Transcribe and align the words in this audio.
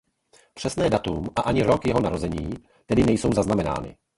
Přesné 0.53 0.89
datum 0.89 1.29
a 1.35 1.41
ani 1.41 1.63
rok 1.63 1.87
jeho 1.87 1.99
narození 1.99 2.49
tedy 2.85 3.03
nejsou 3.03 3.33
zaznamenány. 3.33 3.97